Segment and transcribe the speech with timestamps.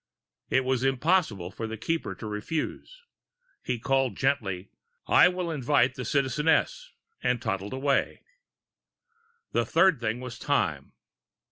[0.49, 3.03] It was impossible for the Keeper to refuse.
[3.63, 4.71] He called gently,
[5.05, 6.89] "I will invite the Citizeness,"
[7.21, 8.23] and toddled away.
[9.51, 10.93] The third thing was time.